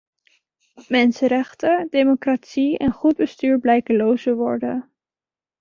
[0.87, 4.89] Mensenrechten, democratie en goed bestuur blijken loze woorden.